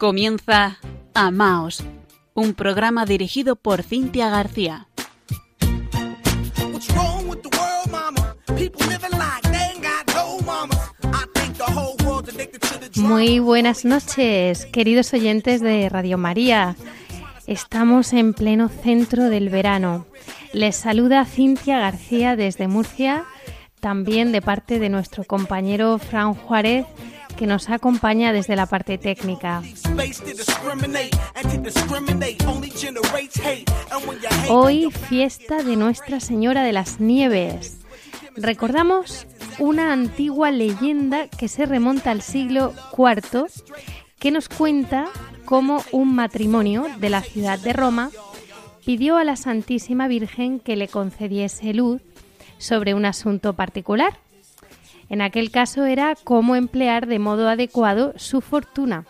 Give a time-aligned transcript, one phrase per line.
[0.00, 0.78] Comienza
[1.12, 1.84] Amaos,
[2.32, 4.88] un programa dirigido por Cintia García.
[12.96, 16.76] Muy buenas noches, queridos oyentes de Radio María.
[17.46, 20.06] Estamos en pleno centro del verano.
[20.54, 23.24] Les saluda Cintia García desde Murcia,
[23.80, 26.86] también de parte de nuestro compañero Fran Juárez,
[27.40, 29.62] que nos acompaña desde la parte técnica.
[34.50, 37.78] Hoy fiesta de Nuestra Señora de las Nieves.
[38.36, 39.26] Recordamos
[39.58, 43.46] una antigua leyenda que se remonta al siglo IV
[44.18, 45.06] que nos cuenta
[45.46, 48.10] cómo un matrimonio de la ciudad de Roma
[48.84, 52.02] pidió a la Santísima Virgen que le concediese luz
[52.58, 54.18] sobre un asunto particular.
[55.10, 59.04] En aquel caso era cómo emplear de modo adecuado su fortuna.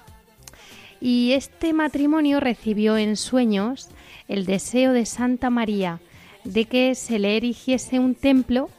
[1.01, 3.89] Y este matrimonio recibió en sueños
[4.27, 6.01] el deseo de Santa María
[6.45, 8.71] de que se le erigiese un templo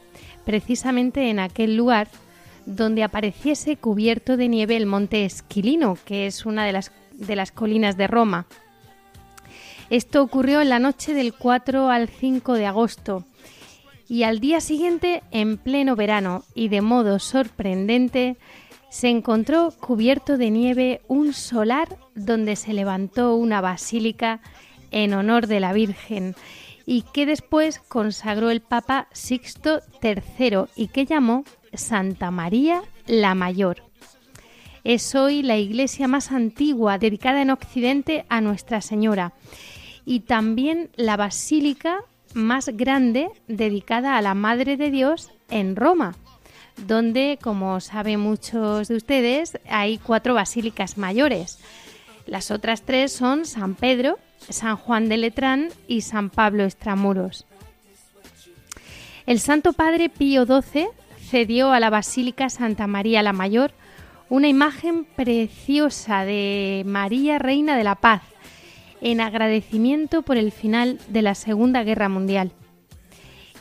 [0.44, 2.08] precisamente en aquel lugar
[2.66, 7.52] donde apareciese cubierto de nieve el monte Esquilino, que es una de las, de las
[7.52, 8.46] colinas de Roma.
[9.90, 13.24] Esto ocurrió en la noche del 4 al 5 de agosto
[14.12, 18.36] y al día siguiente, en pleno verano y de modo sorprendente,
[18.90, 24.42] se encontró cubierto de nieve un solar donde se levantó una basílica
[24.90, 26.34] en honor de la Virgen
[26.84, 33.82] y que después consagró el Papa Sixto III y que llamó Santa María la Mayor.
[34.84, 39.32] Es hoy la iglesia más antigua dedicada en Occidente a Nuestra Señora
[40.04, 46.14] y también la basílica más grande dedicada a la Madre de Dios en Roma,
[46.76, 51.58] donde, como saben muchos de ustedes, hay cuatro basílicas mayores.
[52.26, 54.18] Las otras tres son San Pedro,
[54.48, 57.46] San Juan de Letrán y San Pablo Extramuros.
[59.26, 60.88] El Santo Padre Pío XII
[61.20, 63.72] cedió a la Basílica Santa María la Mayor
[64.28, 68.22] una imagen preciosa de María Reina de la Paz
[69.02, 72.52] en agradecimiento por el final de la Segunda Guerra Mundial.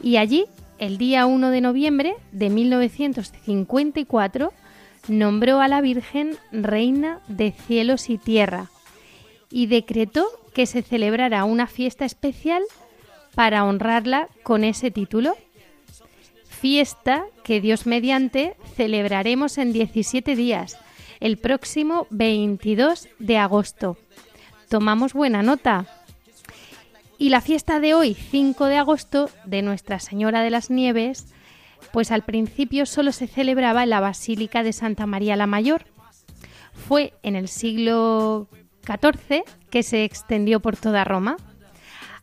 [0.01, 0.45] Y allí,
[0.77, 4.53] el día 1 de noviembre de 1954,
[5.07, 8.69] nombró a la Virgen Reina de cielos y tierra
[9.49, 12.63] y decretó que se celebrara una fiesta especial
[13.35, 15.35] para honrarla con ese título.
[16.47, 20.77] Fiesta que Dios mediante celebraremos en 17 días,
[21.19, 23.97] el próximo 22 de agosto.
[24.71, 25.85] Tomamos buena nota.
[27.17, 31.27] Y la fiesta de hoy, 5 de agosto, de Nuestra Señora de las Nieves,
[31.91, 35.87] pues al principio solo se celebraba en la Basílica de Santa María la Mayor.
[36.87, 38.47] Fue en el siglo
[38.85, 41.35] XIV que se extendió por toda Roma,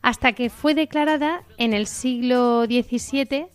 [0.01, 3.45] hasta que fue declarada en el siglo XVII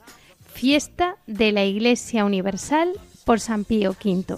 [0.47, 2.93] fiesta de la Iglesia Universal
[3.25, 4.37] por San Pío V.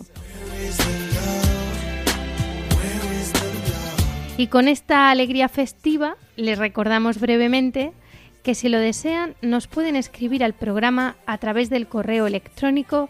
[4.39, 7.95] Y con esta alegría festiva les recordamos brevemente
[8.43, 13.09] que si lo desean nos pueden escribir al programa a través del correo electrónico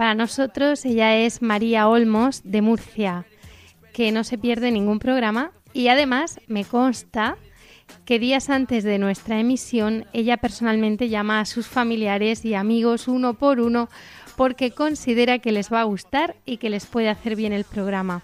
[0.00, 0.86] para nosotros.
[0.86, 3.26] Ella es María Olmos de Murcia,
[3.92, 7.36] que no se pierde ningún programa y además me consta
[8.06, 13.34] que días antes de nuestra emisión ella personalmente llama a sus familiares y amigos uno
[13.34, 13.90] por uno
[14.38, 18.22] porque considera que les va a gustar y que les puede hacer bien el programa.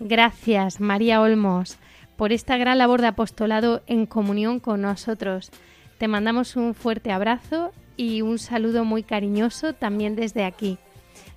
[0.00, 1.78] Gracias, María Olmos,
[2.16, 5.52] por esta gran labor de apostolado en comunión con nosotros.
[5.98, 10.78] Te mandamos un fuerte abrazo y un saludo muy cariñoso también desde aquí,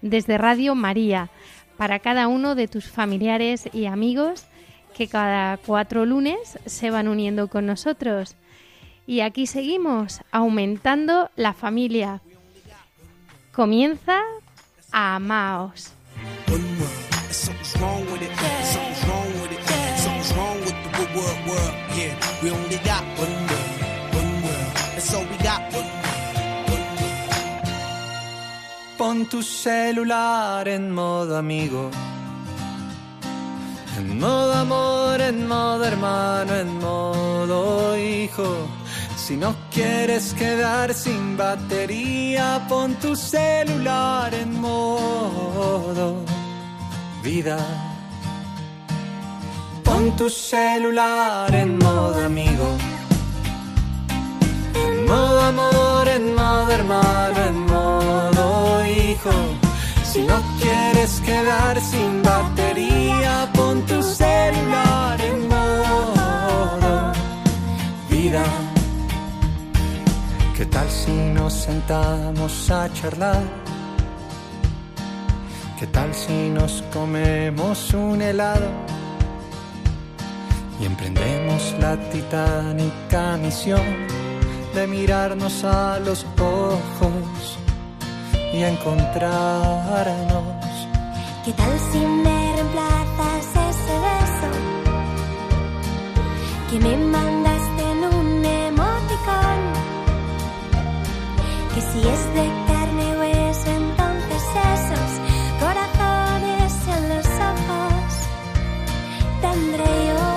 [0.01, 1.29] desde Radio María,
[1.77, 4.45] para cada uno de tus familiares y amigos
[4.95, 8.35] que cada cuatro lunes se van uniendo con nosotros.
[9.07, 12.21] Y aquí seguimos aumentando la familia.
[13.53, 14.19] Comienza
[14.91, 15.93] a Amaos.
[28.99, 31.89] Pon tu celular en modo amigo
[33.99, 38.49] en modo amor, en modo hermano, en modo hijo.
[39.17, 46.23] Si no quieres quedar sin batería, pon tu celular en modo
[47.21, 47.59] vida.
[49.83, 52.67] Pon tu celular en modo amigo.
[54.85, 57.98] En modo amor, en modo hermano, en modo
[60.03, 67.11] Si no quieres quedar sin batería, pon tu celular en modo
[68.09, 68.43] vida.
[70.55, 73.43] ¿Qué tal si nos sentamos a charlar?
[75.77, 78.69] ¿Qué tal si nos comemos un helado?
[80.79, 83.83] Y emprendemos la titánica misión
[84.73, 87.18] de mirarnos a los ojos
[88.53, 90.43] y encontrarnos.
[91.45, 94.49] ¿Qué tal si me reemplazas ese beso
[96.69, 99.59] que me mandaste en un emoticón?
[101.73, 104.43] Que si es de carne y hueso, entonces
[104.75, 105.11] esos
[105.61, 108.11] corazones en los ojos
[109.41, 110.29] tendré yo.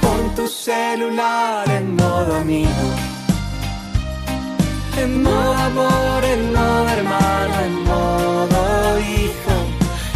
[0.00, 2.85] Pon tu celular en modo amigo.
[4.98, 9.54] En modo amor, en modo hermano, en modo hijo.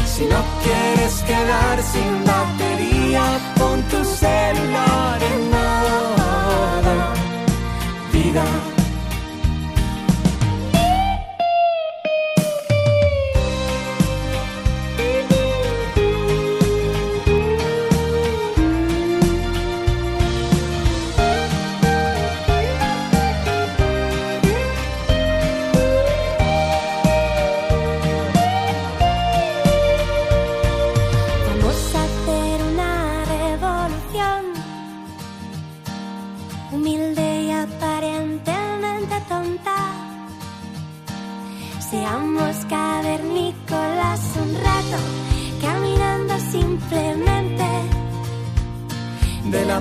[0.07, 3.25] Si no quieres quedar sin batería,
[3.59, 6.95] pon tu celular en modo
[8.13, 8.70] vida.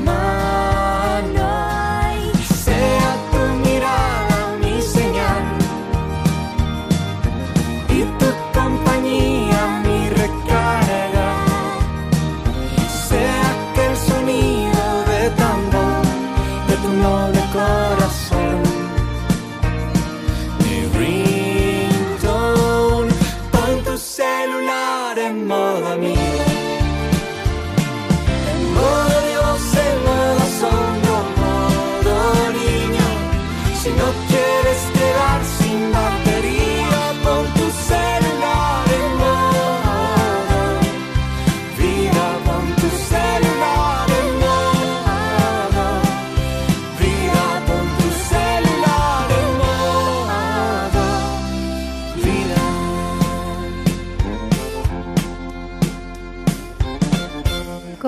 [0.05, 0.48] De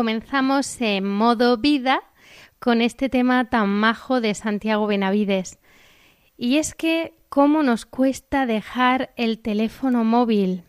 [0.01, 2.01] Comenzamos en modo vida
[2.57, 5.59] con este tema tan majo de Santiago Benavides.
[6.37, 10.63] Y es que, ¿cómo nos cuesta dejar el teléfono móvil?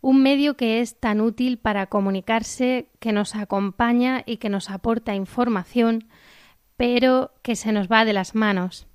[0.00, 5.14] Un medio que es tan útil para comunicarse, que nos acompaña y que nos aporta
[5.14, 6.08] información,
[6.76, 8.88] pero que se nos va de las manos.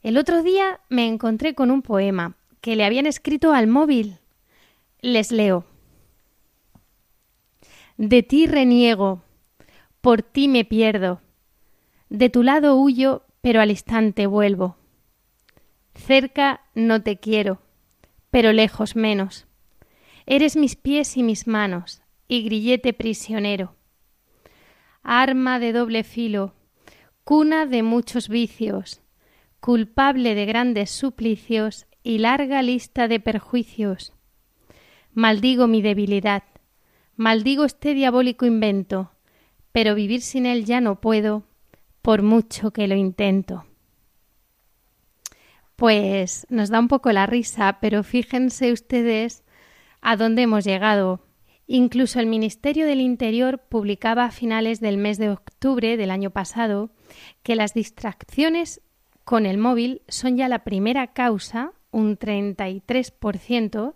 [0.00, 4.16] El otro día me encontré con un poema que le habían escrito al móvil.
[5.02, 5.66] Les leo.
[7.96, 9.22] De ti reniego,
[10.00, 11.20] por ti me pierdo,
[12.08, 14.76] de tu lado huyo, pero al instante vuelvo.
[15.94, 17.62] Cerca no te quiero,
[18.30, 19.46] pero lejos menos.
[20.26, 23.76] Eres mis pies y mis manos, y grillete prisionero.
[25.04, 26.54] Arma de doble filo,
[27.22, 29.02] cuna de muchos vicios,
[29.60, 34.14] culpable de grandes suplicios y larga lista de perjuicios.
[35.12, 36.42] Maldigo mi debilidad,
[37.16, 39.12] maldigo este diabólico invento,
[39.72, 41.44] pero vivir sin él ya no puedo,
[42.02, 43.64] por mucho que lo intento.
[45.76, 49.42] Pues nos da un poco la risa, pero fíjense ustedes
[50.00, 51.20] a dónde hemos llegado.
[51.66, 56.90] Incluso el Ministerio del Interior publicaba a finales del mes de octubre del año pasado
[57.42, 58.82] que las distracciones
[59.24, 63.94] con el móvil son ya la primera causa, un 33%,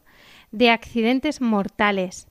[0.50, 2.26] de accidentes mortales.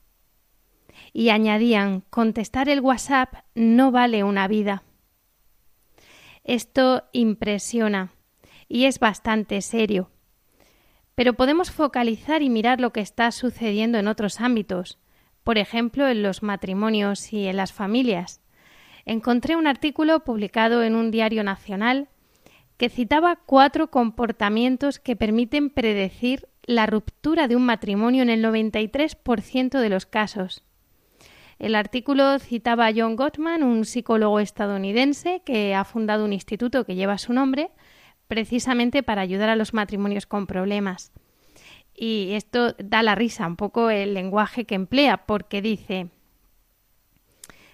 [1.14, 4.84] Y añadían, contestar el WhatsApp no vale una vida.
[6.44, 8.12] Esto impresiona
[8.70, 10.10] y es bastante serio.
[11.16, 15.00] Pero podemos focalizar y mirar lo que está sucediendo en otros ámbitos,
[15.44, 18.42] por ejemplo en los matrimonios y en las familias.
[19.06, 22.10] encontré un artículo publicado en un diario nacional
[22.78, 29.80] que citaba cuatro comportamientos que permiten predecir la ruptura de un matrimonio en el 93%
[29.80, 30.64] de los casos.
[31.60, 36.96] El artículo citaba a John Gottman, un psicólogo estadounidense que ha fundado un instituto que
[36.96, 37.72] lleva su nombre
[38.28, 41.12] precisamente para ayudar a los matrimonios con problemas.
[41.96, 46.10] Y esto da la risa un poco el lenguaje que emplea, porque dice,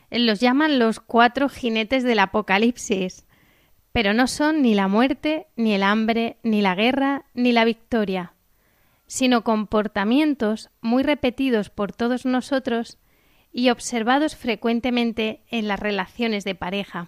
[0.10, 3.26] los llaman los cuatro jinetes del apocalipsis,
[3.92, 8.34] pero no son ni la muerte, ni el hambre, ni la guerra, ni la victoria,
[9.08, 12.98] sino comportamientos muy repetidos por todos nosotros
[13.54, 17.08] y observados frecuentemente en las relaciones de pareja.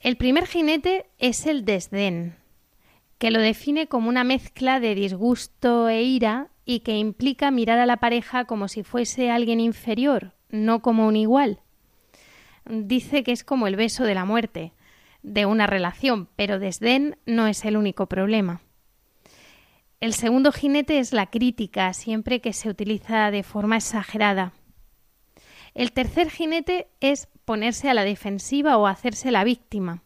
[0.00, 2.34] El primer jinete es el desdén,
[3.18, 7.86] que lo define como una mezcla de disgusto e ira y que implica mirar a
[7.86, 11.60] la pareja como si fuese alguien inferior, no como un igual.
[12.64, 14.72] Dice que es como el beso de la muerte
[15.22, 18.60] de una relación, pero desdén no es el único problema.
[20.02, 24.52] El segundo jinete es la crítica, siempre que se utiliza de forma exagerada.
[25.74, 30.02] El tercer jinete es ponerse a la defensiva o hacerse la víctima.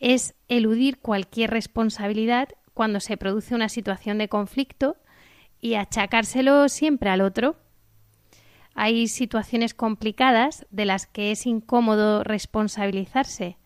[0.00, 4.96] Es eludir cualquier responsabilidad cuando se produce una situación de conflicto
[5.60, 7.56] y achacárselo siempre al otro.
[8.74, 13.58] Hay situaciones complicadas de las que es incómodo responsabilizarse,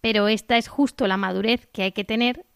[0.00, 2.46] pero esta es justo la madurez que hay que tener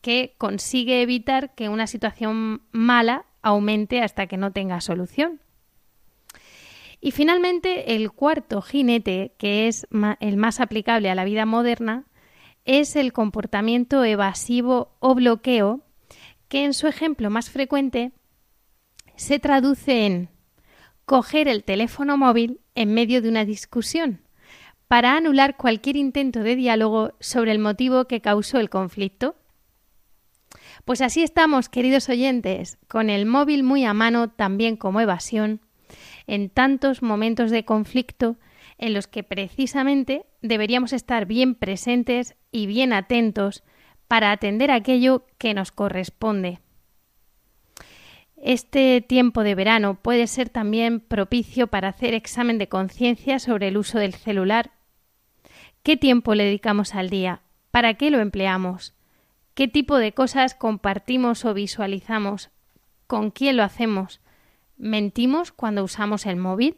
[0.00, 5.40] que consigue evitar que una situación mala aumente hasta que no tenga solución.
[7.00, 9.86] Y finalmente, el cuarto jinete, que es
[10.20, 12.04] el más aplicable a la vida moderna,
[12.64, 15.80] es el comportamiento evasivo o bloqueo,
[16.48, 18.12] que en su ejemplo más frecuente
[19.16, 20.28] se traduce en
[21.04, 24.20] coger el teléfono móvil en medio de una discusión
[24.88, 29.36] para anular cualquier intento de diálogo sobre el motivo que causó el conflicto
[30.88, 35.60] pues así estamos, queridos oyentes, con el móvil muy a mano también como evasión,
[36.26, 38.36] en tantos momentos de conflicto
[38.78, 43.64] en los que precisamente deberíamos estar bien presentes y bien atentos
[44.06, 46.60] para atender aquello que nos corresponde.
[48.38, 53.76] Este tiempo de verano puede ser también propicio para hacer examen de conciencia sobre el
[53.76, 54.70] uso del celular.
[55.82, 57.42] ¿Qué tiempo le dedicamos al día?
[57.72, 58.94] ¿Para qué lo empleamos?
[59.58, 62.50] Qué tipo de cosas compartimos o visualizamos,
[63.08, 64.20] con quién lo hacemos.
[64.76, 66.76] ¿Mentimos cuando usamos el móvil?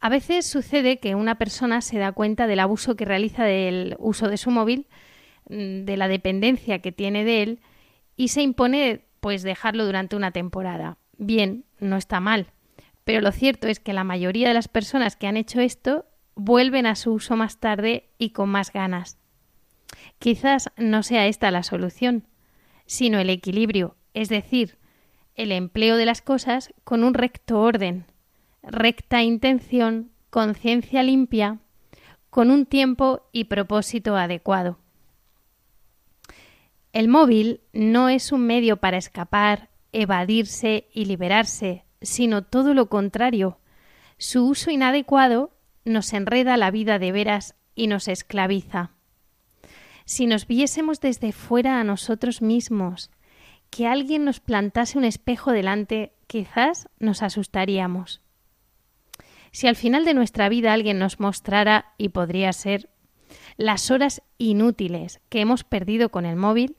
[0.00, 4.30] A veces sucede que una persona se da cuenta del abuso que realiza del uso
[4.30, 4.86] de su móvil,
[5.50, 7.60] mm, de la dependencia que tiene de él
[8.16, 10.96] y se impone pues dejarlo durante una temporada.
[11.18, 12.46] Bien, no está mal,
[13.04, 16.86] pero lo cierto es que la mayoría de las personas que han hecho esto vuelven
[16.86, 19.18] a su uso más tarde y con más ganas.
[20.18, 22.26] Quizás no sea esta la solución,
[22.86, 24.78] sino el equilibrio, es decir,
[25.34, 28.06] el empleo de las cosas con un recto orden,
[28.62, 31.58] recta intención, conciencia limpia,
[32.30, 34.78] con un tiempo y propósito adecuado.
[36.92, 43.58] El móvil no es un medio para escapar, evadirse y liberarse, sino todo lo contrario.
[44.16, 45.52] Su uso inadecuado
[45.84, 48.95] nos enreda la vida de veras y nos esclaviza
[50.06, 53.10] si nos viésemos desde fuera a nosotros mismos,
[53.70, 58.22] que alguien nos plantase un espejo delante, quizás nos asustaríamos.
[59.50, 62.88] Si al final de nuestra vida alguien nos mostrara, y podría ser,
[63.56, 66.76] las horas inútiles que hemos perdido con el móvil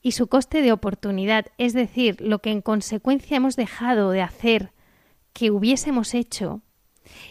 [0.00, 4.72] y su coste de oportunidad, es decir, lo que en consecuencia hemos dejado de hacer
[5.32, 6.62] que hubiésemos hecho,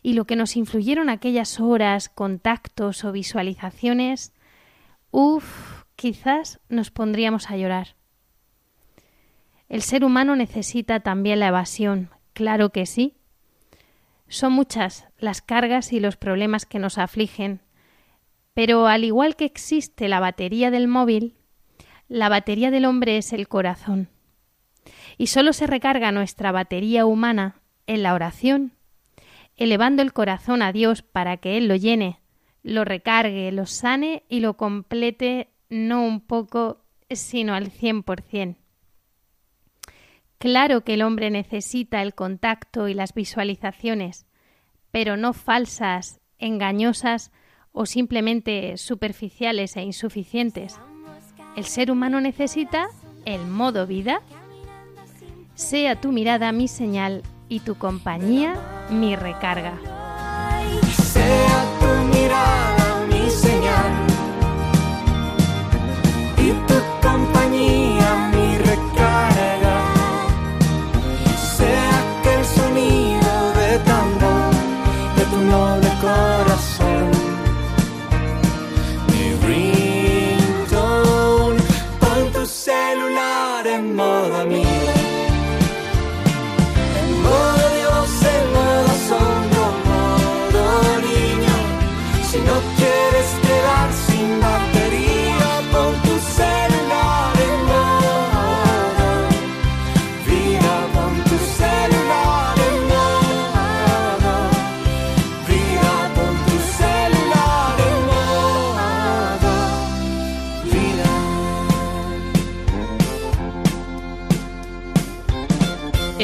[0.02, 4.34] y lo que nos influyeron aquellas horas, contactos o visualizaciones,
[5.18, 7.96] Uf, quizás nos pondríamos a llorar.
[9.70, 13.16] El ser humano necesita también la evasión, claro que sí.
[14.28, 17.62] Son muchas las cargas y los problemas que nos afligen,
[18.54, 21.38] pero al igual que existe la batería del móvil,
[22.10, 24.10] la batería del hombre es el corazón.
[25.18, 28.74] Y solo se recarga nuestra batería humana en la oración,
[29.56, 32.20] elevando el corazón a Dios para que Él lo llene
[32.66, 36.82] lo recargue, lo sane y lo complete no un poco,
[37.12, 38.56] sino al 100%.
[40.40, 44.26] Claro que el hombre necesita el contacto y las visualizaciones,
[44.90, 47.32] pero no falsas, engañosas
[47.72, 50.80] o simplemente superficiales e insuficientes.
[51.56, 52.88] El ser humano necesita
[53.26, 54.22] el modo vida.
[55.54, 58.56] Sea tu mirada mi señal y tu compañía
[58.90, 59.95] mi recarga.
[62.26, 62.75] Sea tu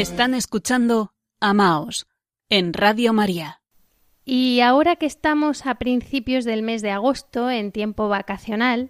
[0.01, 2.07] Están escuchando Amaos
[2.49, 3.61] en Radio María.
[4.25, 8.89] Y ahora que estamos a principios del mes de agosto, en tiempo vacacional,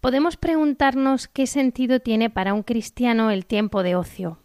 [0.00, 4.38] podemos preguntarnos qué sentido tiene para un cristiano el tiempo de ocio.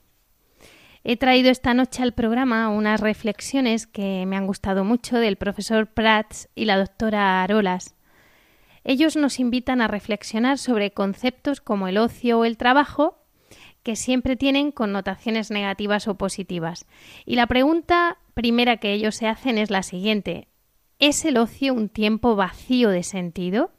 [1.04, 5.86] He traído esta noche al programa unas reflexiones que me han gustado mucho del profesor
[5.86, 7.94] Prats y la doctora Arolas.
[8.84, 13.25] Ellos nos invitan a reflexionar sobre conceptos como el ocio o el trabajo
[13.86, 16.88] que siempre tienen connotaciones negativas o positivas.
[17.24, 20.48] Y la pregunta primera que ellos se hacen es la siguiente.
[20.98, 23.70] ¿Es el ocio un tiempo vacío de sentido?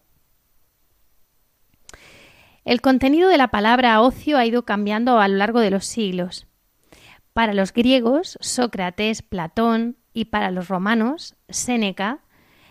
[2.65, 6.47] El contenido de la palabra ocio ha ido cambiando a lo largo de los siglos.
[7.33, 12.21] Para los griegos, Sócrates, Platón y para los romanos, Séneca,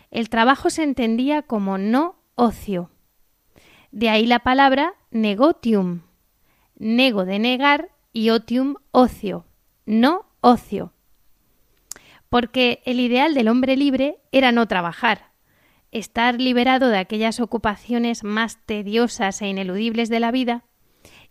[0.09, 2.91] el trabajo se entendía como no ocio.
[3.91, 6.04] De ahí la palabra negotium,
[6.77, 9.45] nego de negar y otium ocio,
[9.85, 10.93] no ocio.
[12.29, 15.31] Porque el ideal del hombre libre era no trabajar,
[15.91, 20.65] estar liberado de aquellas ocupaciones más tediosas e ineludibles de la vida,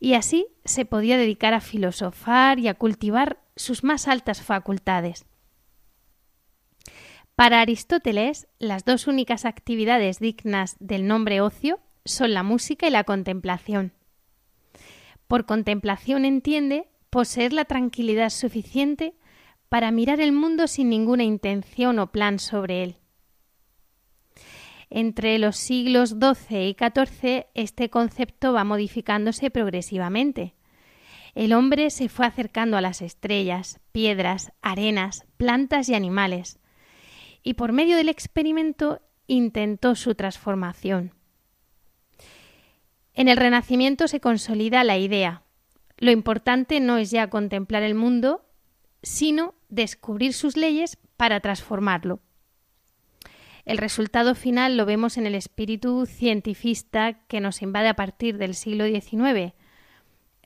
[0.01, 5.27] y así se podía dedicar a filosofar y a cultivar sus más altas facultades.
[7.35, 13.05] Para Aristóteles, las dos únicas actividades dignas del nombre ocio son la música y la
[13.05, 13.93] contemplación.
[15.27, 19.15] Por contemplación entiende poseer la tranquilidad suficiente
[19.69, 22.97] para mirar el mundo sin ninguna intención o plan sobre él.
[24.91, 30.55] Entre los siglos XII y XIV este concepto va modificándose progresivamente.
[31.35, 36.61] El hombre se fue acercando a las estrellas, piedras, arenas, plantas y animales,
[37.43, 41.14] y por medio del experimento intentó su transformación.
[43.15, 45.43] En el Renacimiento se consolida la idea.
[45.99, 48.45] Lo importante no es ya contemplar el mundo,
[49.03, 52.21] sino descubrir sus leyes para transformarlo.
[53.65, 58.55] El resultado final lo vemos en el espíritu cientifista que nos invade a partir del
[58.55, 59.55] siglo XIX.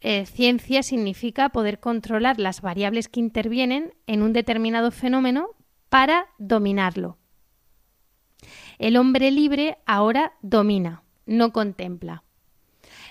[0.00, 5.48] Eh, ciencia significa poder controlar las variables que intervienen en un determinado fenómeno
[5.88, 7.18] para dominarlo.
[8.78, 12.22] El hombre libre ahora domina, no contempla.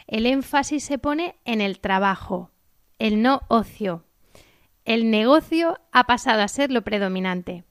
[0.07, 2.51] El énfasis se pone en el trabajo,
[2.97, 4.05] el no ocio.
[4.85, 7.65] El negocio ha pasado a ser lo predominante.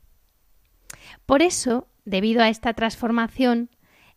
[1.25, 3.71] Por eso, debido a esta transformación,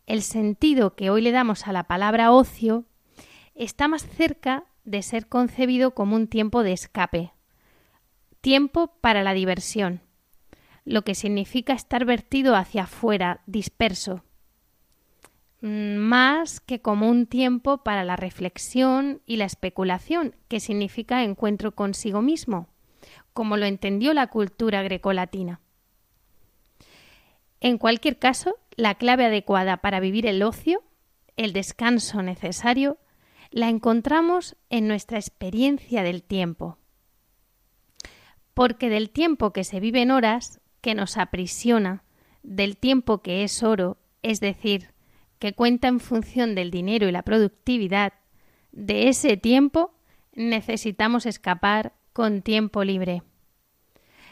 [0.05, 2.83] el sentido que hoy le damos a la palabra ocio
[3.55, 7.31] está más cerca de ser concebido como un tiempo de escape,
[8.41, 10.01] tiempo para la diversión,
[10.83, 14.23] lo que significa estar vertido hacia afuera, disperso,
[15.61, 22.21] más que como un tiempo para la reflexión y la especulación, que significa encuentro consigo
[22.21, 22.69] mismo,
[23.33, 25.59] como lo entendió la cultura grecolatina.
[27.61, 30.81] En cualquier caso, la clave adecuada para vivir el ocio,
[31.35, 32.97] el descanso necesario,
[33.51, 36.77] la encontramos en nuestra experiencia del tiempo.
[38.53, 42.03] Porque del tiempo que se vive en horas, que nos aprisiona,
[42.43, 44.93] del tiempo que es oro, es decir,
[45.39, 48.13] que cuenta en función del dinero y la productividad,
[48.71, 49.93] de ese tiempo
[50.33, 53.23] necesitamos escapar con tiempo libre.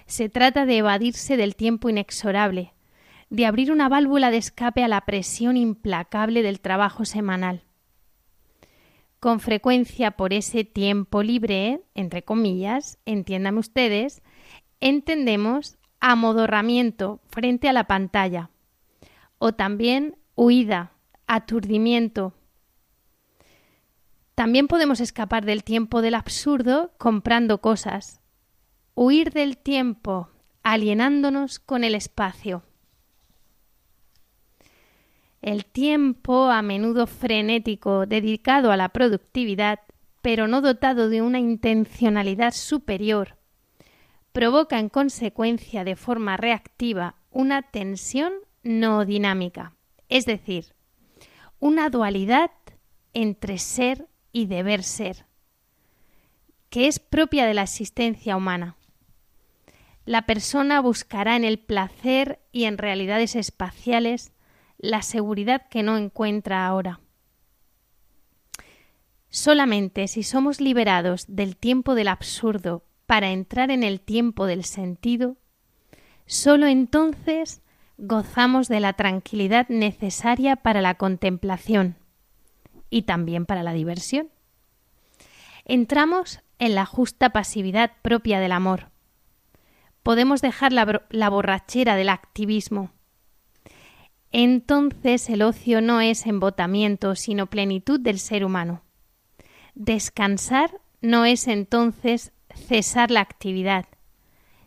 [0.06, 2.74] Se trata de evadirse del tiempo inexorable,
[3.30, 7.64] de abrir una válvula de escape a la presión implacable del trabajo semanal.
[9.20, 14.22] Con frecuencia por ese tiempo libre, entre comillas, entiéndame ustedes,
[14.80, 18.52] entendemos amodorramiento frente a la pantalla
[19.40, 20.92] o también huida,
[21.28, 22.34] aturdimiento.
[24.36, 28.22] También podemos escapar del tiempo del absurdo comprando cosas,
[28.96, 30.30] huir del tiempo
[30.64, 32.64] alienándonos con el espacio.
[35.42, 39.80] El tiempo, a menudo frenético, dedicado a la productividad,
[40.22, 43.38] pero no dotado de una intencionalidad superior,
[44.34, 49.74] provoca en consecuencia de forma reactiva una tensión no dinámica,
[50.10, 50.77] es decir,
[51.60, 52.52] una dualidad
[53.14, 55.26] entre ser y deber ser,
[56.70, 58.76] que es propia de la existencia humana.
[60.06, 64.32] La persona buscará en el placer y en realidades espaciales
[64.78, 67.00] la seguridad que no encuentra ahora.
[69.30, 75.38] Solamente si somos liberados del tiempo del absurdo para entrar en el tiempo del sentido,
[76.26, 77.62] sólo entonces
[77.98, 81.96] gozamos de la tranquilidad necesaria para la contemplación
[82.90, 84.30] y también para la diversión.
[85.66, 88.90] Entramos en la justa pasividad propia del amor.
[90.04, 92.92] Podemos dejar la, borrachera del activismo.
[94.32, 98.84] Entonces el ocio no es embotamiento, sino plenitud del ser humano.
[99.76, 103.86] Descansar no es entonces cesar la actividad,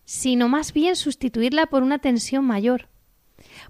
[0.05, 2.89] sino más bien sustituirla por una tensión mayor,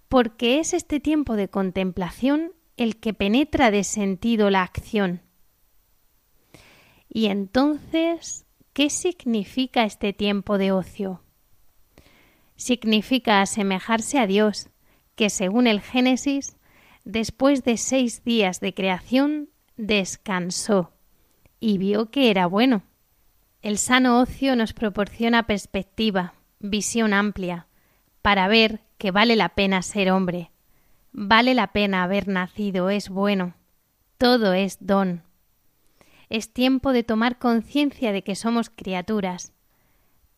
[0.08, 5.22] porque es este tiempo de contemplación el que penetra de sentido la acción.
[7.08, 11.22] Y entonces, ¿qué significa este tiempo de ocio?
[12.56, 14.70] Significa asemejarse a Dios,
[15.16, 16.56] que según el Génesis,
[17.04, 20.92] después de seis días de creación, descansó
[21.58, 22.82] y vio que era bueno.
[23.62, 27.66] El sano ocio nos proporciona perspectiva, visión amplia,
[28.22, 30.50] para ver que vale la pena ser hombre,
[31.10, 33.54] vale la pena haber nacido, es bueno,
[34.18, 35.22] todo es don.
[36.28, 39.54] Es tiempo de tomar conciencia de que somos criaturas.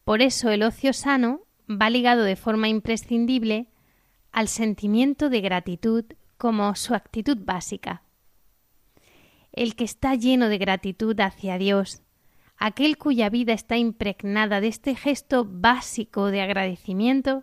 [0.04, 3.66] Por eso el ocio sano va ligado de forma imprescindible
[4.30, 6.04] al sentimiento de gratitud
[6.38, 8.04] como su actitud básica.
[9.50, 12.02] El que está lleno de gratitud hacia Dios,
[12.58, 17.42] aquel cuya vida está impregnada de este gesto básico de agradecimiento,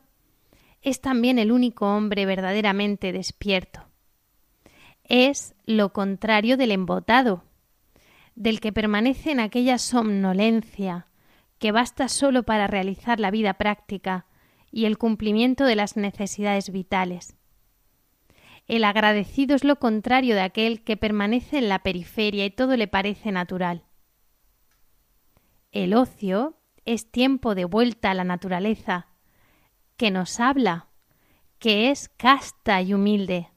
[0.82, 3.86] es también el único hombre verdaderamente despierto.
[5.04, 7.44] Es lo contrario del embotado,
[8.36, 11.08] del que permanece en aquella somnolencia
[11.58, 14.26] que basta solo para realizar la vida práctica
[14.72, 17.36] y el cumplimiento de las necesidades vitales.
[18.68, 22.88] El agradecido es lo contrario de aquel que permanece en la periferia y todo le
[22.88, 23.84] parece natural.
[25.72, 29.09] El ocio es tiempo de vuelta a la naturaleza,
[29.99, 30.88] que nos habla,
[31.59, 33.49] que es casta y humilde.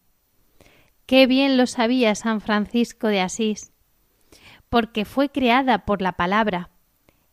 [1.06, 3.70] Qué bien lo sabía San Francisco de Asís,
[4.68, 6.70] porque fue creada por la palabra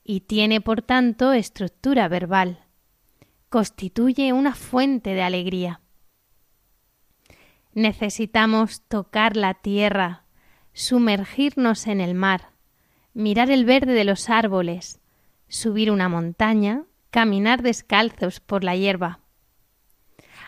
[0.04, 2.68] y tiene por tanto estructura verbal.
[3.50, 5.82] Constituye una fuente de alegría.
[7.74, 10.26] Necesitamos tocar la tierra,
[10.74, 12.52] sumergirnos en el mar,
[13.16, 15.02] mirar el verde de los árboles,
[15.48, 19.20] subir una montaña, caminar descalzos por la hierba.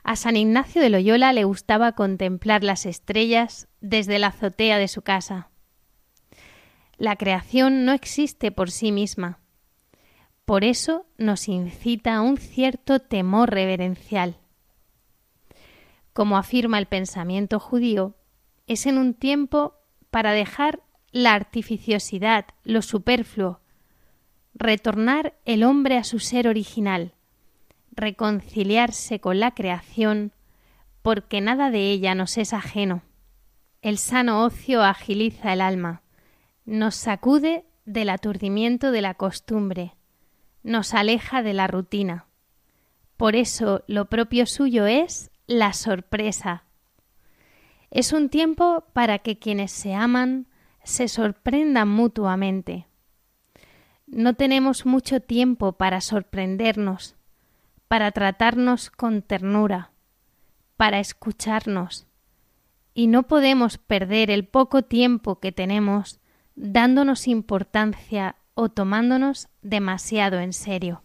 [0.04, 5.02] A San Ignacio de Loyola le gustaba contemplar las estrellas desde la azotea de su
[5.04, 5.50] casa.
[6.98, 9.40] La creación no existe por sí misma.
[10.46, 14.38] Por eso nos incita a un cierto temor reverencial.
[16.14, 18.18] Como afirma el pensamiento judío,
[18.68, 19.76] es en un tiempo
[20.10, 23.61] para dejar la artificiosidad, lo superfluo,
[24.54, 27.14] retornar el hombre a su ser original,
[27.92, 30.34] reconciliarse con la creación,
[31.02, 33.04] porque nada de ella nos es ajeno.
[33.82, 36.04] El sano ocio agiliza el alma,
[36.66, 39.96] nos sacude del aturdimiento de la costumbre,
[40.64, 42.28] nos aleja de la rutina.
[43.18, 46.66] Por eso lo propio suyo es la sorpresa.
[47.90, 50.48] Es un tiempo para que quienes se aman
[50.84, 52.88] se sorprendan mutuamente.
[54.12, 57.16] No tenemos mucho tiempo para sorprendernos,
[57.88, 59.92] para tratarnos con ternura,
[60.76, 62.08] para escucharnos,
[62.94, 66.20] y no podemos perder el poco tiempo que tenemos
[66.56, 71.04] dándonos importancia o tomándonos demasiado en serio.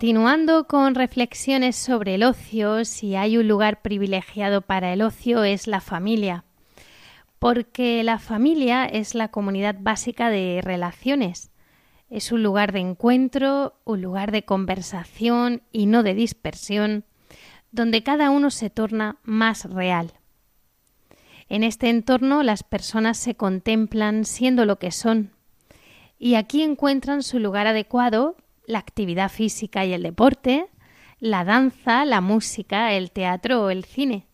[0.00, 5.66] Continuando con reflexiones sobre el ocio, si hay un lugar privilegiado para el ocio es
[5.66, 6.44] la familia,
[7.38, 11.50] porque la familia es la comunidad básica de relaciones.
[12.08, 17.04] Es un lugar de encuentro, un lugar de conversación y no de dispersión,
[17.70, 20.14] donde cada uno se torna más real.
[21.50, 25.32] En este entorno las personas se contemplan siendo lo que son,
[26.18, 28.36] y aquí encuentran su lugar adecuado
[28.70, 30.66] la actividad física y el deporte,
[31.18, 34.26] la danza, la música, el teatro o el cine.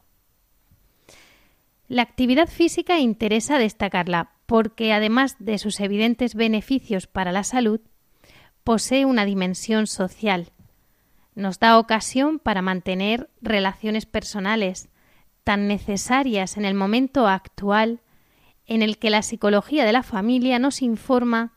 [1.89, 7.81] La actividad física interesa destacarla porque, además de sus evidentes beneficios para la salud,
[8.63, 10.53] posee una dimensión social.
[11.35, 14.89] Nos da ocasión para mantener relaciones personales
[15.45, 18.01] tan necesarias en el momento actual
[18.67, 21.53] en el que la psicología de la familia nos informa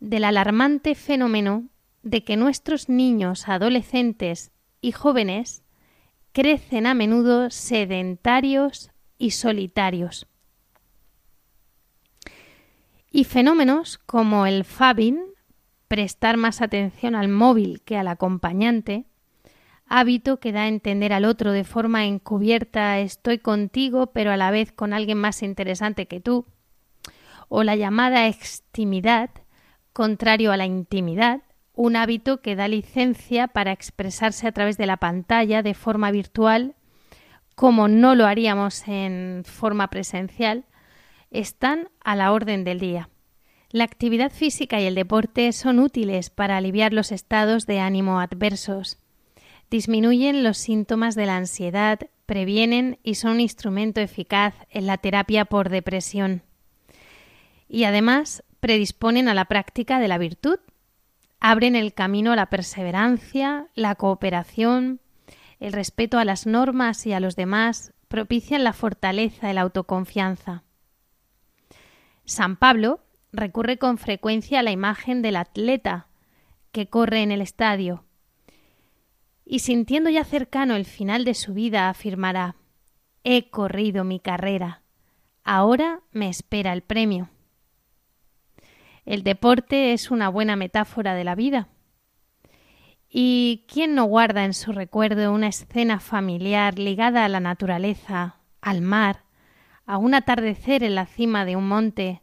[0.00, 1.68] del alarmante fenómeno
[2.02, 5.62] de que nuestros niños, adolescentes y jóvenes
[6.32, 10.26] crecen a menudo sedentarios y solitarios.
[13.10, 15.20] Y fenómenos como el fabbing,
[15.88, 19.06] prestar más atención al móvil que al acompañante,
[19.86, 24.50] hábito que da a entender al otro de forma encubierta estoy contigo pero a la
[24.50, 26.44] vez con alguien más interesante que tú,
[27.48, 29.30] o la llamada extimidad,
[29.94, 31.40] contrario a la intimidad,
[31.78, 36.74] un hábito que da licencia para expresarse a través de la pantalla de forma virtual,
[37.54, 40.64] como no lo haríamos en forma presencial,
[41.30, 43.10] están a la orden del día.
[43.70, 48.98] La actividad física y el deporte son útiles para aliviar los estados de ánimo adversos.
[49.70, 55.44] Disminuyen los síntomas de la ansiedad, previenen y son un instrumento eficaz en la terapia
[55.44, 56.42] por depresión.
[57.68, 60.58] Y además predisponen a la práctica de la virtud,
[61.40, 65.00] abren el camino a la perseverancia, la cooperación,
[65.60, 70.64] el respeto a las normas y a los demás, propician la fortaleza y la autoconfianza.
[72.24, 73.00] San Pablo
[73.32, 76.08] recurre con frecuencia a la imagen del atleta
[76.72, 78.04] que corre en el estadio
[79.44, 82.56] y sintiendo ya cercano el final de su vida afirmará
[83.24, 84.82] He corrido mi carrera,
[85.42, 87.30] ahora me espera el premio.
[89.08, 91.68] El deporte es una buena metáfora de la vida.
[93.08, 98.82] ¿Y quién no guarda en su recuerdo una escena familiar ligada a la naturaleza, al
[98.82, 99.24] mar,
[99.86, 102.20] a un atardecer en la cima de un monte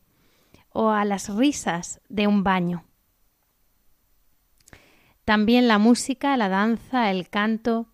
[0.70, 2.86] o a las risas de un baño?
[5.24, 7.88] También la música, la danza, el canto,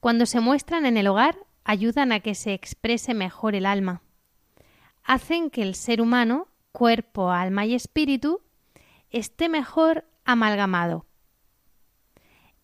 [0.00, 4.02] cuando se muestran en el hogar, ayudan a que se exprese mejor el alma.
[5.04, 8.42] Hacen que el ser humano cuerpo, alma y espíritu
[9.08, 11.06] esté mejor amalgamado.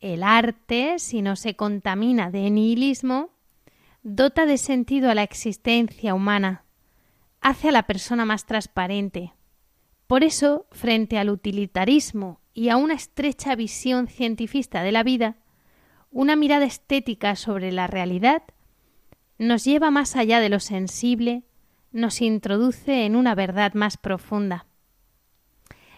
[0.01, 3.31] El arte, si no se contamina de nihilismo,
[4.03, 6.67] dota de sentido a la existencia humana,
[7.41, 9.33] hace a la persona más transparente.
[10.07, 15.37] Por eso, frente al utilitarismo y a una estrecha visión cientifista de la vida,
[16.11, 18.43] una mirada estética sobre la realidad
[19.39, 21.45] nos lleva más allá de lo sensible,
[21.93, 24.67] nos introduce en una verdad más profunda.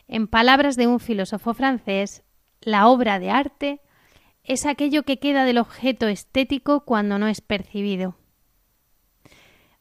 [0.07, 2.22] En palabras de un filósofo francés,
[2.61, 3.80] la obra de arte
[4.42, 8.16] es aquello que queda del objeto estético cuando no es percibido.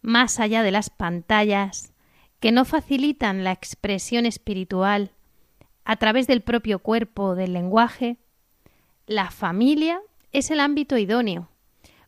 [0.01, 1.93] Más allá de las pantallas,
[2.39, 5.11] que no facilitan la expresión espiritual
[5.85, 8.17] a través del propio cuerpo o del lenguaje,
[9.05, 11.49] la familia es el ámbito idóneo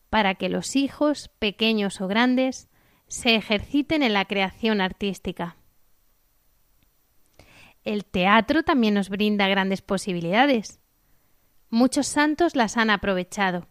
[0.10, 2.70] para que los hijos, pequeños o grandes,
[3.08, 5.58] se ejerciten en la creación artística.
[7.84, 10.80] El teatro también nos brinda grandes posibilidades.
[11.70, 13.68] Muchos santos las han aprovechado.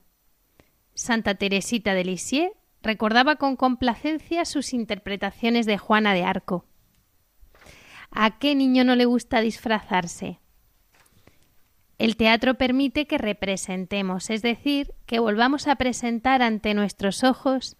[0.94, 6.66] Santa Teresita de Lisieux recordaba con complacencia sus interpretaciones de Juana de Arco.
[8.11, 10.38] ¿A qué niño no le gusta disfrazarse?
[11.99, 17.77] El teatro permite que representemos, es decir, que volvamos a presentar ante nuestros ojos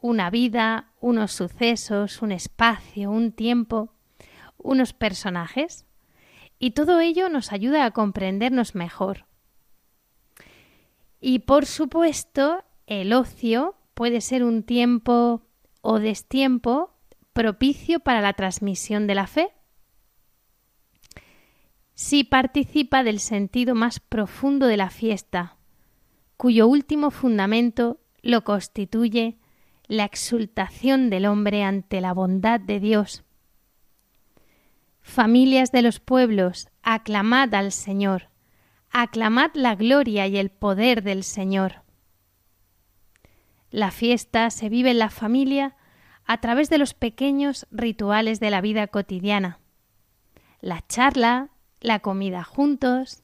[0.00, 3.92] una vida, unos sucesos, un espacio, un tiempo,
[4.56, 5.86] unos personajes,
[6.58, 9.26] y todo ello nos ayuda a comprendernos mejor.
[11.20, 15.42] Y por supuesto, el ocio puede ser un tiempo
[15.80, 16.94] o destiempo
[17.32, 19.52] propicio para la transmisión de la fe.
[21.94, 25.56] Si participa del sentido más profundo de la fiesta,
[26.36, 29.38] cuyo último fundamento lo constituye
[29.88, 33.24] la exultación del hombre ante la bondad de Dios.
[35.00, 38.28] Familias de los pueblos, aclamad al Señor,
[38.90, 41.82] aclamad la gloria y el poder del Señor.
[43.70, 45.76] La fiesta se vive en la familia
[46.26, 49.60] a través de los pequeños rituales de la vida cotidiana.
[50.60, 51.48] La charla,
[51.80, 53.22] la comida juntos,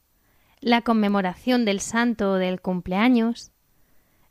[0.60, 3.52] la conmemoración del santo o del cumpleaños,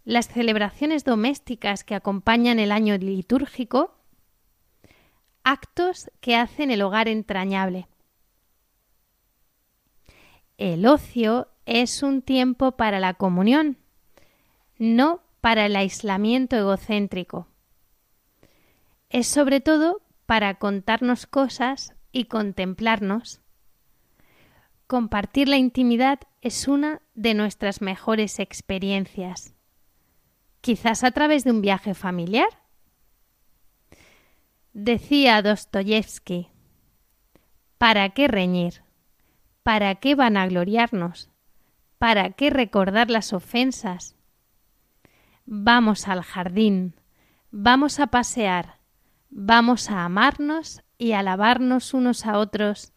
[0.05, 3.95] las celebraciones domésticas que acompañan el año litúrgico,
[5.43, 7.87] actos que hacen el hogar entrañable.
[10.57, 13.77] El ocio es un tiempo para la comunión,
[14.77, 17.47] no para el aislamiento egocéntrico.
[19.09, 23.41] Es sobre todo para contarnos cosas y contemplarnos.
[24.87, 29.53] Compartir la intimidad es una de nuestras mejores experiencias
[30.63, 32.47] quizás a través de un viaje familiar.
[34.71, 36.47] Decía Dostoyevsky,
[37.77, 38.81] ¿para qué reñir?
[39.61, 41.29] ¿Para qué vanagloriarnos?
[41.97, 44.15] ¿Para qué recordar las ofensas?
[45.45, 46.95] Vamos al jardín,
[47.51, 48.79] vamos a pasear,
[49.29, 52.93] vamos a amarnos y alabarnos unos a otros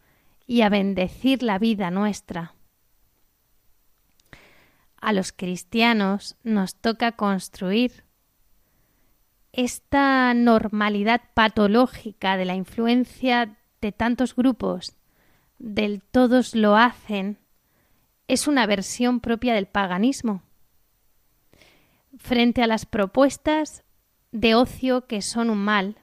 [0.47, 2.56] y a bendecir la vida nuestra.
[5.01, 8.05] A los cristianos nos toca construir
[9.53, 14.97] esta normalidad patológica de la influencia de tantos grupos,
[15.59, 17.39] del todos lo hacen,
[18.29, 20.43] es una versión propia del paganismo.
[22.19, 23.85] Frente a las propuestas
[24.33, 25.97] de ocio que son un mal,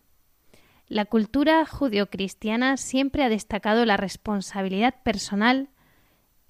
[0.88, 5.70] la cultura judio-cristiana siempre ha destacado la responsabilidad personal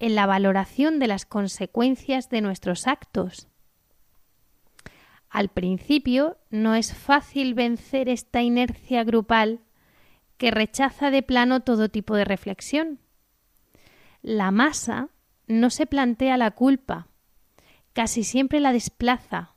[0.04, 3.48] en la valoración de las consecuencias de nuestros actos.
[5.30, 9.60] Al principio no es fácil vencer esta inercia grupal
[10.36, 12.98] que rechaza de plano todo tipo de reflexión.
[14.20, 15.08] La masa
[15.46, 17.08] no se plantea la culpa,
[17.94, 19.54] casi siempre la desplaza.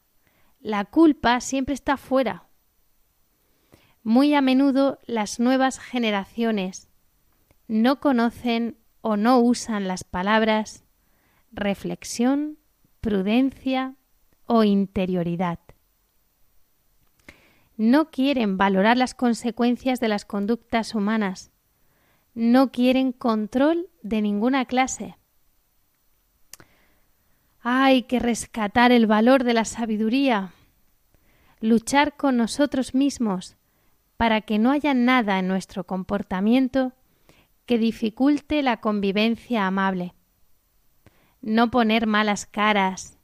[0.61, 2.47] La culpa siempre está fuera.
[4.01, 6.87] Muy a menudo las nuevas generaciones
[7.67, 8.77] no conocen
[9.07, 10.83] o no usan las palabras
[11.53, 12.57] reflexión,
[12.99, 13.95] prudencia
[14.47, 15.59] o interioridad.
[17.77, 21.51] No quieren valorar las consecuencias de las conductas humanas.
[22.33, 25.15] No quieren control de ninguna clase.
[27.61, 30.51] Hay que rescatar el valor de la sabiduría,
[31.61, 33.55] luchar con nosotros mismos
[34.17, 36.91] para que no haya nada en nuestro comportamiento
[37.68, 40.15] que dificulte la convivencia amable.
[41.41, 43.20] No poner malas caras.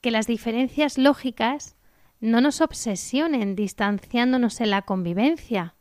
[0.00, 1.74] Que las diferencias lógicas
[2.20, 5.74] no nos obsesionen distanciándonos en la convivencia.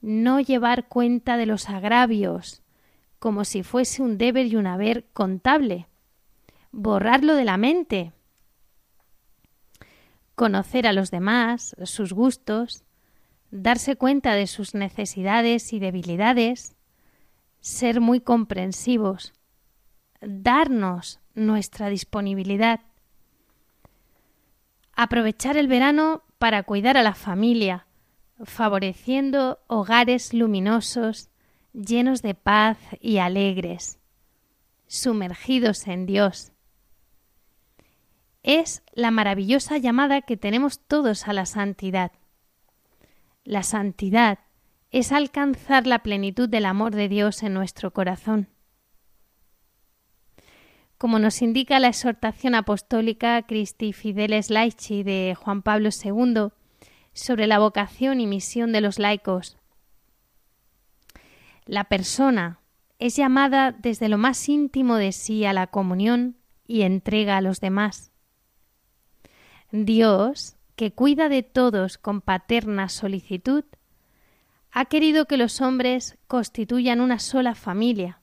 [0.00, 2.62] No llevar cuenta de los agravios
[3.18, 5.88] como si fuese un deber y un haber contable.
[6.70, 8.12] Borrarlo de la mente.
[10.36, 12.84] Conocer a los demás, sus gustos,
[13.50, 16.76] darse cuenta de sus necesidades y debilidades,
[17.60, 19.32] ser muy comprensivos,
[20.20, 22.80] darnos nuestra disponibilidad,
[24.92, 27.86] aprovechar el verano para cuidar a la familia,
[28.44, 31.30] favoreciendo hogares luminosos,
[31.72, 33.98] llenos de paz y alegres,
[34.86, 36.52] sumergidos en Dios.
[38.42, 42.12] Es la maravillosa llamada que tenemos todos a la santidad.
[43.48, 44.40] La santidad
[44.90, 48.50] es alcanzar la plenitud del amor de Dios en nuestro corazón.
[50.98, 56.50] Como nos indica la exhortación apostólica Christi Fideles Laici de Juan Pablo II
[57.14, 59.56] sobre la vocación y misión de los laicos,
[61.64, 62.60] la persona
[62.98, 66.36] es llamada desde lo más íntimo de sí a la comunión
[66.66, 68.12] y entrega a los demás.
[69.72, 73.64] Dios que cuida de todos con paterna solicitud,
[74.70, 78.20] ha querido que los hombres constituyan una sola familia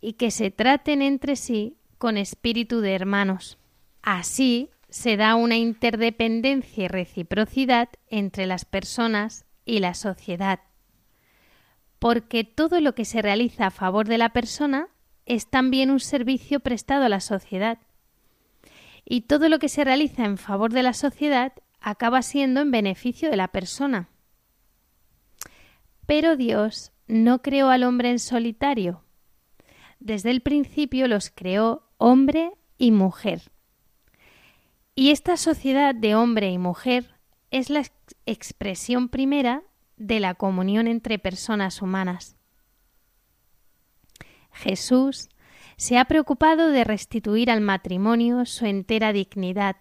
[0.00, 3.58] y que se traten entre sí con espíritu de hermanos.
[4.00, 10.60] Así se da una interdependencia y reciprocidad entre las personas y la sociedad,
[11.98, 14.88] porque todo lo que se realiza a favor de la persona
[15.26, 17.76] es también un servicio prestado a la sociedad
[19.12, 23.28] y todo lo que se realiza en favor de la sociedad acaba siendo en beneficio
[23.28, 24.08] de la persona.
[26.06, 29.02] Pero Dios no creó al hombre en solitario.
[29.98, 33.50] Desde el principio los creó hombre y mujer.
[34.94, 37.16] Y esta sociedad de hombre y mujer
[37.50, 37.82] es la
[38.26, 39.64] expresión primera
[39.96, 42.36] de la comunión entre personas humanas.
[44.52, 45.30] Jesús
[45.80, 49.76] se ha preocupado de restituir al matrimonio su entera dignidad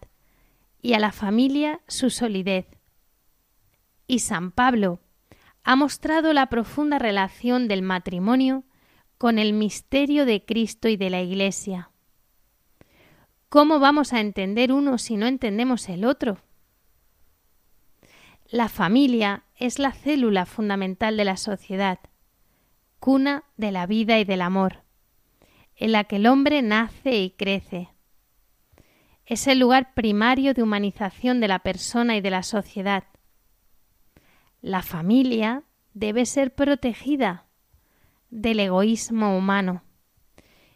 [0.82, 2.68] y a la familia su solidez.
[4.08, 5.02] Y San Pablo
[5.66, 8.64] ha mostrado la profunda relación del matrimonio
[9.18, 11.91] con el misterio de Cristo y de la Iglesia.
[13.50, 16.38] ¿Cómo vamos a entender uno si no entendemos el otro?
[18.47, 22.00] La familia es la célula fundamental de la sociedad,
[23.02, 24.88] cuna de la vida y del amor
[25.80, 27.89] en la que el hombre nace y crece.
[29.25, 33.05] Es el lugar primario de humanización de la persona y de la sociedad.
[34.61, 35.63] La familia
[35.93, 37.45] debe ser protegida
[38.30, 39.84] del egoísmo humano.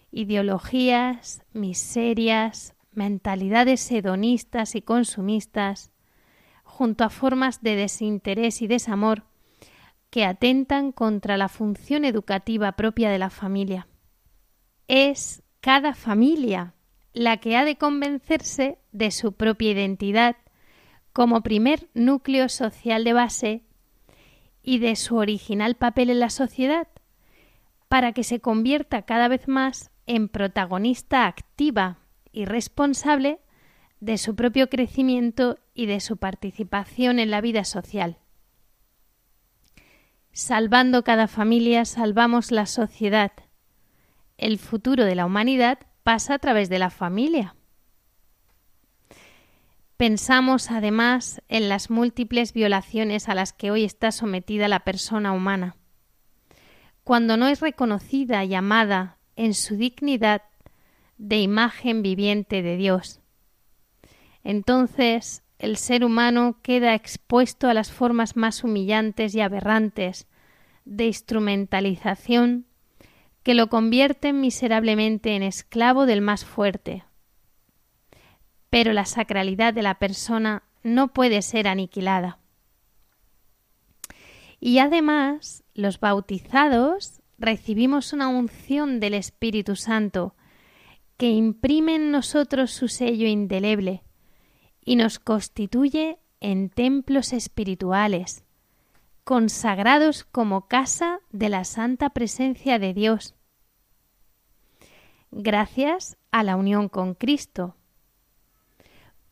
[0.10, 5.92] Ideologías, miserias, mentalidades hedonistas y consumistas,
[6.64, 9.26] junto a formas de desinterés y desamor
[10.10, 13.88] que atentan contra la función educativa propia de la familia
[14.94, 16.76] es cada familia
[17.14, 20.36] la que ha de convencerse de su propia identidad
[21.14, 23.64] como primer núcleo social de base
[24.62, 26.88] y de su original papel en la sociedad,
[27.88, 31.98] para que se convierta cada vez más en protagonista activa
[32.32, 33.40] y responsable
[34.00, 38.20] de su propio crecimiento y de su participación en la vida social.
[40.34, 43.32] Salvando cada familia, salvamos la sociedad.
[44.44, 47.56] El futuro de la humanidad pasa a través de la familia.
[49.96, 55.78] Pensamos además en las múltiples violaciones a las que hoy está sometida la persona humana.
[57.06, 60.42] Cuando no es reconocida y amada en su dignidad
[61.18, 63.22] de imagen viviente de Dios.
[64.44, 70.28] Entonces el ser humano queda expuesto a las formas más humillantes y aberrantes
[70.84, 72.66] de instrumentalización
[73.44, 77.04] que lo convierten miserablemente en esclavo del más fuerte.
[78.70, 82.40] Pero la sacralidad de la persona no puede ser aniquilada.
[84.60, 90.36] Y además, los bautizados recibimos una unción del Espíritu Santo
[91.18, 94.04] que imprime en nosotros su sello indeleble
[94.84, 98.46] y nos constituye en templos espirituales,
[99.24, 103.36] consagrados como casa de la santa presencia de Dios,
[105.32, 107.76] gracias a la unión con Cristo,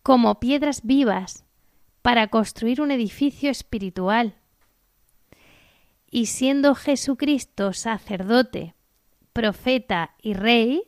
[0.03, 1.45] como piedras vivas
[2.01, 4.35] para construir un edificio espiritual.
[6.09, 8.75] Y siendo Jesucristo sacerdote,
[9.33, 10.83] profeta y rey,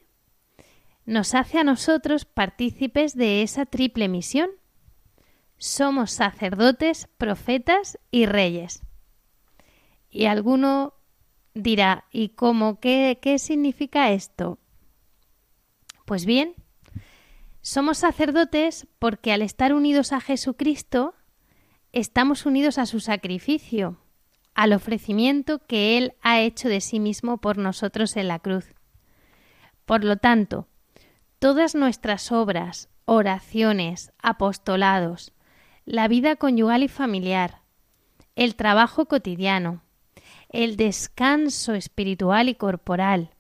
[1.06, 4.50] nos hace a nosotros partícipes de esa triple misión.
[5.58, 8.82] Somos sacerdotes, profetas y reyes.
[10.14, 10.94] Y alguno
[11.56, 12.80] dirá, ¿y cómo?
[12.80, 14.60] ¿Qué, qué significa esto?
[16.06, 16.54] Pues bien,
[17.62, 21.16] somos sacerdotes porque al estar unidos a Jesucristo,
[21.94, 23.98] estamos unidos a su sacrificio,
[24.54, 28.76] al ofrecimiento que Él ha hecho de sí mismo por nosotros en la cruz.
[29.86, 30.68] Por lo tanto,
[31.40, 35.34] todas nuestras obras, oraciones, apostolados,
[35.86, 37.64] la vida conyugal y familiar,
[38.36, 39.82] el trabajo cotidiano,
[40.54, 43.32] el descanso espiritual y corporal,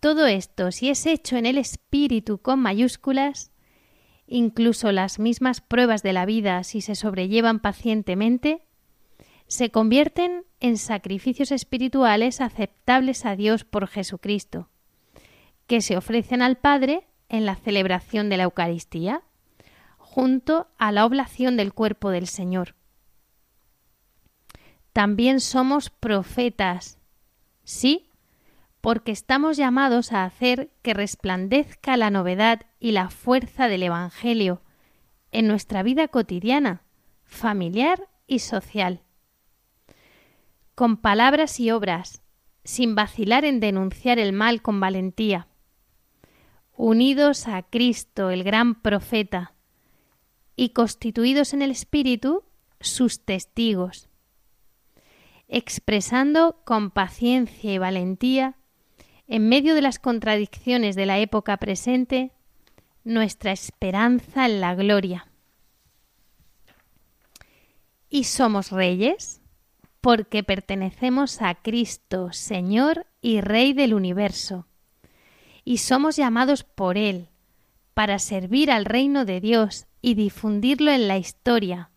[0.00, 3.52] todo esto, si es hecho en el espíritu con mayúsculas,
[4.26, 8.66] incluso las mismas pruebas de la vida, si se sobrellevan pacientemente,
[9.46, 14.68] se convierten en sacrificios espirituales aceptables a Dios por Jesucristo
[15.66, 19.22] que se ofrecen al Padre en la celebración de la Eucaristía,
[19.98, 22.74] junto a la oblación del cuerpo del Señor.
[24.94, 26.98] También somos profetas,
[27.64, 28.08] sí,
[28.80, 34.62] porque estamos llamados a hacer que resplandezca la novedad y la fuerza del Evangelio
[35.32, 36.84] en nuestra vida cotidiana,
[37.24, 39.02] familiar y social.
[40.76, 42.22] Con palabras y obras,
[42.62, 45.48] sin vacilar en denunciar el mal con valentía.
[46.76, 49.54] Unidos a Cristo, el gran profeta,
[50.54, 52.44] y constituidos en el Espíritu
[52.78, 54.08] sus testigos,
[55.48, 58.54] expresando con paciencia y valentía,
[59.26, 62.32] en medio de las contradicciones de la época presente,
[63.04, 65.26] nuestra esperanza en la gloria.
[68.10, 69.40] Y somos reyes
[70.00, 74.66] porque pertenecemos a Cristo, Señor y Rey del universo
[75.64, 77.28] y somos llamados por Él
[77.94, 81.90] para servir al reino de Dios y difundirlo en la historia.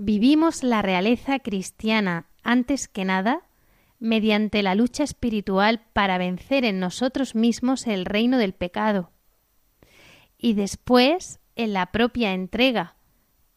[0.00, 3.42] Vivimos la realeza cristiana antes que nada
[3.98, 9.10] mediante la lucha espiritual para vencer en nosotros mismos el reino del pecado
[10.38, 12.94] y después en la propia entrega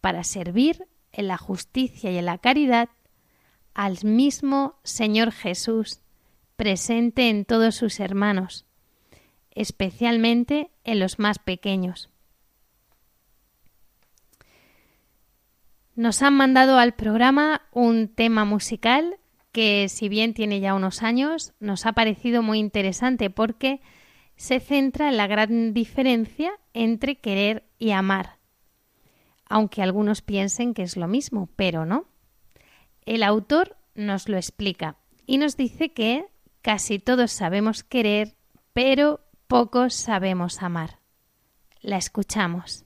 [0.01, 2.89] para servir en la justicia y en la caridad
[3.75, 6.01] al mismo Señor Jesús
[6.55, 8.65] presente en todos sus hermanos
[9.51, 12.10] especialmente en los más pequeños.
[15.95, 19.17] Nos han mandado al programa un tema musical
[19.51, 23.81] que si bien tiene ya unos años, nos ha parecido muy interesante porque
[24.37, 28.37] se centra en la gran diferencia entre querer y amar,
[29.45, 32.05] aunque algunos piensen que es lo mismo, pero no.
[33.05, 36.25] El autor nos lo explica y nos dice que
[36.61, 38.35] casi todos sabemos querer,
[38.73, 39.19] pero
[39.51, 40.99] Pocos sabemos amar.
[41.81, 42.85] La escuchamos.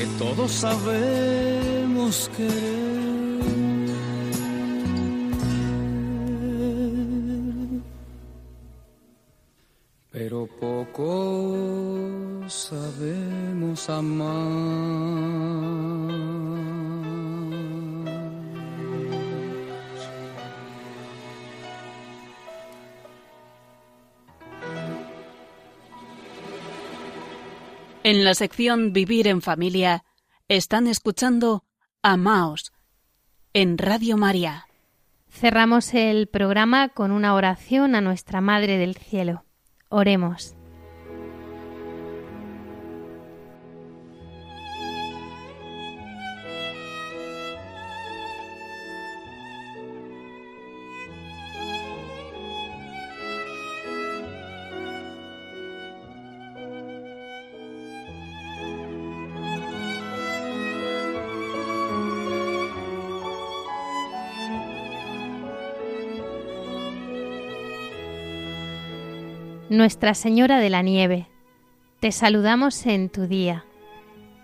[0.00, 3.90] Que todos sabemos querer,
[10.10, 11.68] pero poco
[12.48, 15.49] sabemos amar.
[28.02, 30.04] En la sección Vivir en Familia
[30.48, 31.64] están escuchando
[32.02, 32.72] Amaos
[33.52, 34.66] en Radio María.
[35.28, 39.44] Cerramos el programa con una oración a nuestra Madre del Cielo.
[39.90, 40.56] Oremos.
[69.70, 71.28] Nuestra Señora de la Nieve,
[72.00, 73.64] te saludamos en tu día.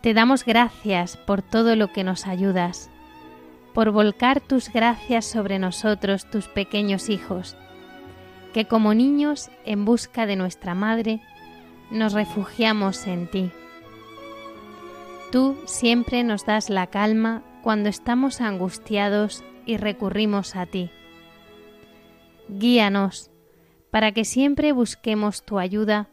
[0.01, 2.93] Te damos gracias por todo lo que nos ayudas,
[3.74, 7.57] por volcar tus gracias sobre nosotros, tus pequeños hijos,
[8.55, 11.20] que como niños en busca de nuestra Madre,
[11.91, 13.51] nos refugiamos en ti.
[15.33, 20.89] Tú siempre nos das la calma cuando estamos angustiados y recurrimos a ti.
[22.49, 23.33] Guíanos
[23.97, 26.11] para que siempre busquemos tu ayuda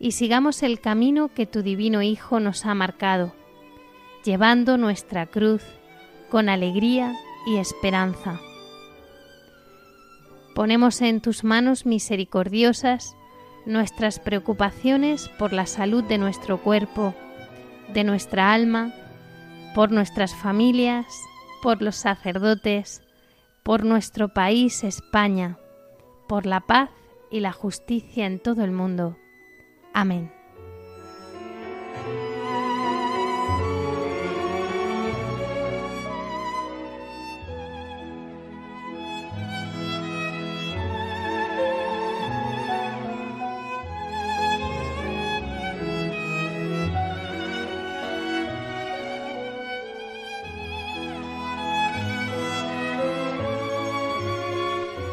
[0.00, 3.32] y sigamos el camino que tu divino Hijo nos ha marcado,
[4.24, 5.62] llevando nuestra cruz
[6.30, 7.14] con alegría
[7.46, 8.40] y esperanza.
[10.56, 13.14] Ponemos en tus manos misericordiosas
[13.66, 17.14] nuestras preocupaciones por la salud de nuestro cuerpo,
[17.94, 18.92] de nuestra alma
[19.76, 21.06] por nuestras familias,
[21.62, 23.00] por los sacerdotes,
[23.62, 25.56] por nuestro país España,
[26.26, 26.90] por la paz
[27.32, 29.18] y la justicia en todo el mundo.
[29.94, 30.30] Amén.